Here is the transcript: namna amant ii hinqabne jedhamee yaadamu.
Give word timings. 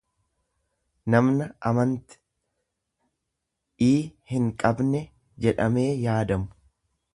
namna 1.15 1.47
amant 1.71 2.07
ii 3.89 3.99
hinqabne 4.33 5.05
jedhamee 5.47 5.89
yaadamu. 6.09 6.53